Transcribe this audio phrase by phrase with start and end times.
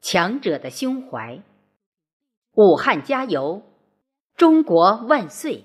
[0.00, 1.42] 强者的胸怀，
[2.54, 3.62] 武汉加油，
[4.34, 5.64] 中国万岁！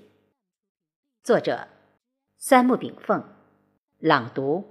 [1.22, 1.68] 作者：
[2.36, 3.24] 三木炳凤，
[3.98, 4.62] 朗读：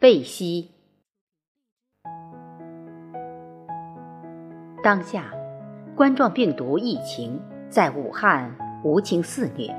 [0.00, 0.72] 贝西。
[4.82, 5.32] 当下，
[5.94, 9.72] 冠状病毒疫情在武汉无情肆虐，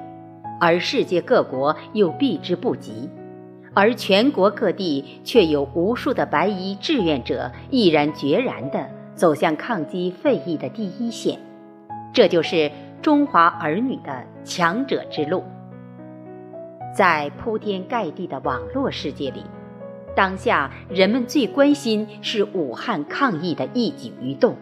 [0.62, 3.09] 而世界各国又避之不及，
[3.75, 8.89] 而全国各地却有无数的白衣志愿者毅然决然的。
[9.18, 11.39] 走向抗击肺疫的第一线，
[12.13, 12.71] 这就是
[13.02, 15.43] 中华儿女的强者之路。
[16.95, 19.43] 在铺天盖地的网络世界里，
[20.16, 24.55] 当下人们最关心是武汉抗疫的一举一动。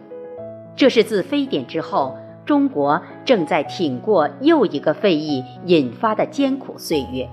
[0.74, 7.28] 这是自非典之后，中国正在挺过又一个肺疫引发的艰苦岁月。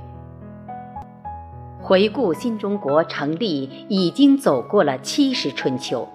[1.80, 6.08] 回顾新中国成立，已经走过了七十春秋。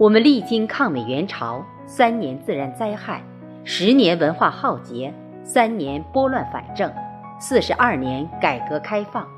[0.00, 3.22] 我们历经抗美援朝三年自然灾害，
[3.64, 5.12] 十年文化浩劫，
[5.44, 6.90] 三年拨乱反正，
[7.38, 9.28] 四十二年改革开放，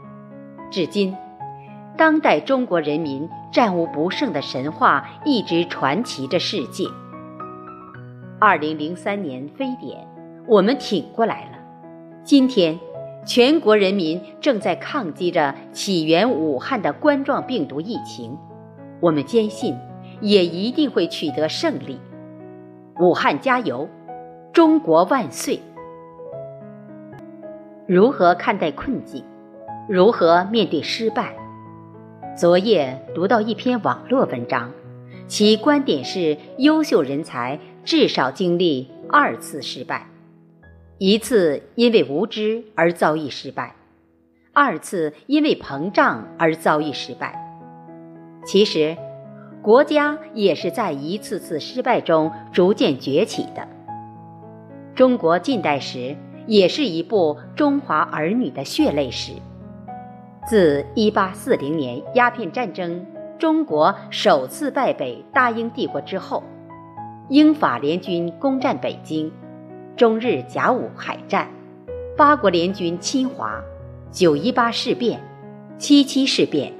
[0.71, 1.17] 至今，
[1.97, 6.85] 当代中国人民战无不胜的神话一直传奇着世界。
[8.39, 10.07] 二零零三年非典，
[10.47, 11.59] 我们挺过来了。
[12.23, 12.79] 今天，
[13.27, 18.39] 全国人民正在抗击着起源武汉的冠状病毒疫情，
[19.01, 19.77] 我们坚信。
[20.23, 21.99] 也一定会取得胜利。
[23.01, 23.89] 武汉加油，
[24.53, 25.61] 中国万岁！
[27.87, 29.25] 如何看待困境？
[29.89, 31.35] 如何面对失败？
[32.37, 34.71] 昨夜读到一篇网络文章，
[35.27, 40.07] 其观点是：优秀人才至少经历二次失败，
[40.99, 43.75] 一次因为无知而遭遇失败，
[44.53, 47.37] 二次因为膨胀而遭遇失败。
[48.47, 48.97] 其实。
[49.63, 53.69] 国家也是在一次次失败中逐渐崛起的。
[54.93, 59.33] 中国近代史也是一部中华儿女的血泪史。
[60.45, 63.07] 自1840年鸦片战争，
[63.39, 66.43] 中国首次败北大英帝国之后，
[67.29, 69.31] 英法联军攻占北京，
[69.97, 71.49] 中日甲午海战，
[72.17, 73.63] 八国联军侵华，
[74.11, 75.21] 九一八事变，
[75.79, 76.73] 七七事变。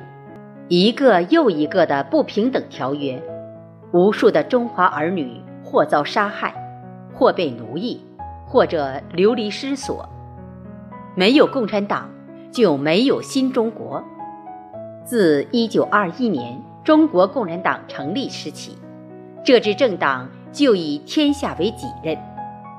[0.75, 3.23] 一个又一个的不平等条约，
[3.93, 6.55] 无数的中华儿女或遭杀害，
[7.13, 8.03] 或被奴役，
[8.47, 10.09] 或者流离失所。
[11.15, 12.09] 没有共产党，
[12.51, 14.03] 就没有新中国。
[15.05, 18.79] 自一九二一年中国共产党成立时起，
[19.45, 22.17] 这支政党就以天下为己任，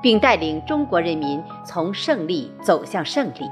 [0.02, 3.48] 并带领中国人民从胜利走向胜利。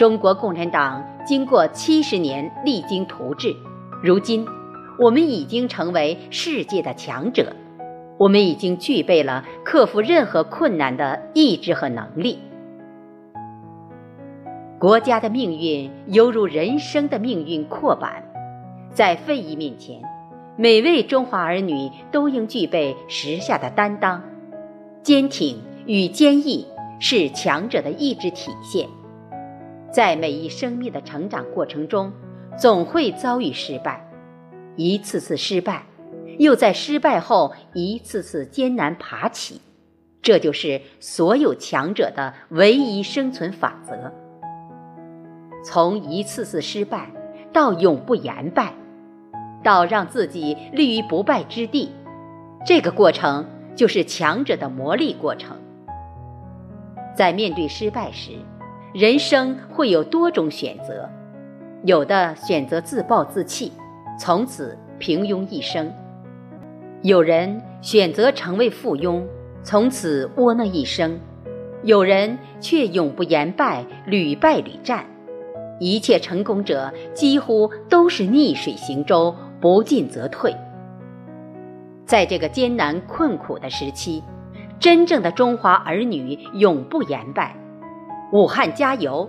[0.00, 3.54] 中国共产党经过七十年励精图治，
[4.02, 4.46] 如今
[4.98, 7.54] 我们已经成为世界的强者，
[8.16, 12.38] 我们已经具备了克服任何困难的意志和能力。
[14.78, 18.24] 国家的命运犹如人生的命运扩板，
[18.94, 20.00] 在非遗面前，
[20.56, 24.22] 每位中华儿女都应具备时下的担当。
[25.02, 26.66] 坚挺与坚毅
[26.98, 28.88] 是强者的意志体现。
[29.92, 32.12] 在每一生命的成长过程中，
[32.56, 34.08] 总会遭遇失败，
[34.76, 35.84] 一次次失败，
[36.38, 39.60] 又在失败后一次次艰难爬起，
[40.22, 44.12] 这就是所有强者的唯一生存法则。
[45.64, 47.10] 从一次次失败
[47.52, 48.72] 到永不言败，
[49.62, 51.90] 到让自己立于不败之地，
[52.64, 55.56] 这个过程就是强者的磨砺过程。
[57.14, 58.30] 在面对失败时，
[58.92, 61.08] 人生会有多种选择，
[61.84, 63.72] 有的选择自暴自弃，
[64.18, 65.86] 从此平庸一生；
[67.02, 69.22] 有人选择成为附庸，
[69.62, 71.12] 从此窝囊一生；
[71.84, 75.04] 有人却永不言败，屡败屡战。
[75.78, 80.52] 一切成功者几乎都是逆水行舟，不进则退。
[82.04, 84.20] 在这个艰难困苦的时期，
[84.80, 87.56] 真正的中华儿女永不言败。
[88.32, 89.28] 武汉加油！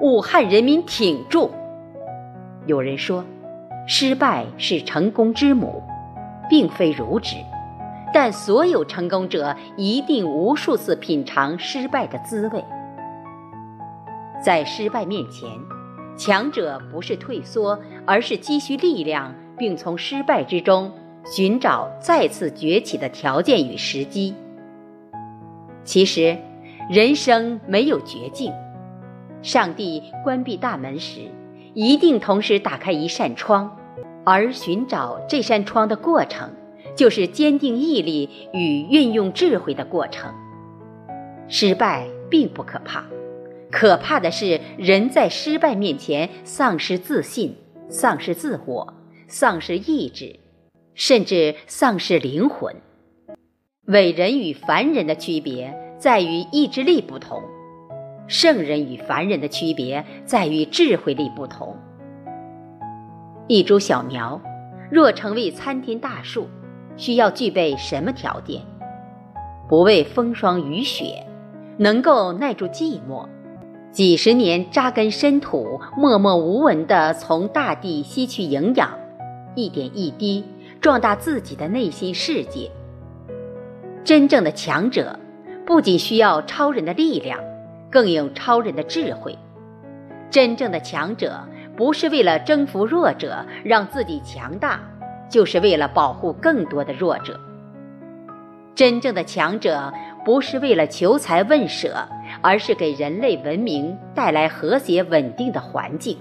[0.00, 1.50] 武汉人民挺住！
[2.66, 3.24] 有人说，
[3.88, 5.82] 失败是成功之母，
[6.48, 7.34] 并非如此。
[8.14, 12.64] 但所有成功者一定无数次品尝失败的滋味。
[14.40, 15.50] 在失败面前，
[16.16, 17.76] 强者不是退缩，
[18.06, 20.92] 而是积蓄力量，并从失败之中
[21.24, 24.32] 寻找再次崛起的条件与时机。
[25.82, 26.36] 其实。
[26.88, 28.52] 人生没有绝境，
[29.42, 31.20] 上帝关闭大门时，
[31.74, 33.76] 一定同时打开一扇窗，
[34.24, 36.48] 而寻找这扇窗的过程，
[36.94, 40.32] 就是坚定毅力与运用智慧的过程。
[41.48, 43.04] 失败并不可怕，
[43.72, 47.56] 可怕的是人在失败面前丧失自信、
[47.88, 48.94] 丧失自我、
[49.26, 50.38] 丧失意志，
[50.94, 52.76] 甚至丧失灵魂。
[53.88, 57.42] 伟人与凡人的区别在于意志力不同，
[58.26, 61.74] 圣人与凡人的区别在于智慧力不同。
[63.48, 64.40] 一株小苗，
[64.90, 66.48] 若成为参天大树，
[66.96, 68.60] 需要具备什么条件？
[69.68, 71.26] 不畏风霜雨雪，
[71.78, 73.26] 能够耐住寂寞，
[73.90, 78.90] 几十年扎根深土，默默无闻地从大地吸取营养，
[79.54, 80.44] 一点一滴
[80.80, 82.70] 壮大自己的内心世界。
[84.04, 85.18] 真正的强者，
[85.66, 87.40] 不仅需要超人的力量，
[87.90, 89.36] 更有超人的智慧。
[90.30, 91.40] 真正的强者，
[91.76, 94.80] 不是为了征服弱者，让自己强大，
[95.28, 97.38] 就是为了保护更多的弱者。
[98.76, 99.92] 真正的强者，
[100.24, 102.06] 不是为了求财问舍，
[102.40, 106.16] 而是给人类文明带来和谐稳定的环境。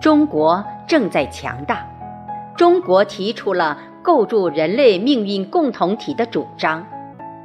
[0.00, 1.86] 中国正在强大，
[2.56, 3.78] 中国提出了。
[4.00, 6.86] 构筑人类命运共同体的主张，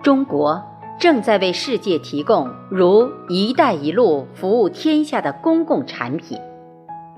[0.03, 0.61] 中国
[0.99, 6.37] 正在为世界提供如“一带一路”服务天下的公共产品，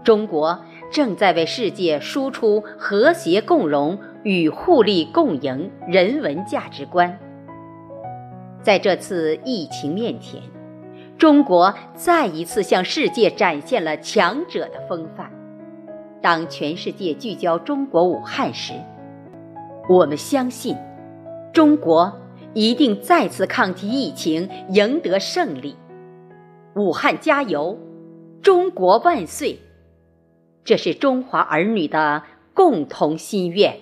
[0.04, 0.60] 中国
[0.92, 7.18] 正在为世界输出和谐共荣与互利共赢人文价值观。
[8.62, 10.40] 在这次疫情面前，
[11.18, 15.31] 中国再一次向世界展现了强者的风范。
[16.22, 18.74] 当全世界聚焦中国武汉时，
[19.90, 20.78] 我们相信，
[21.52, 22.14] 中国
[22.56, 25.75] 一定再次抗击疫情，赢得胜利。
[26.75, 27.78] 武汉加油，
[28.42, 29.60] 中国万岁！
[30.63, 32.24] 这是中华儿女的
[32.54, 33.78] 共同心愿。